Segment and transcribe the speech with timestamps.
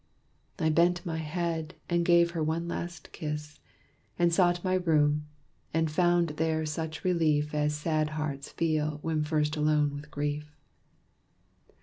[0.57, 3.59] I bent my head and gave her one last kiss,
[4.17, 5.27] And sought my room,
[5.75, 10.55] and found there such relief As sad hearts feel when first alone with grief.